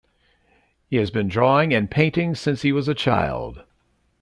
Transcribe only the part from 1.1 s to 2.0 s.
been drawing and